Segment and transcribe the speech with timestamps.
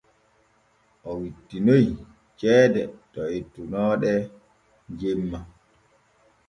[1.09, 2.03] O wittinoyii
[2.39, 2.81] ceede
[3.13, 4.13] to ettunoo ɗe
[4.99, 5.39] jemma.